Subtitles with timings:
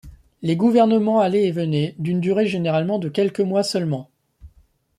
[0.41, 4.09] Les gouvernements allaient et venaient, d'une durée généralement de quelques mois seulement.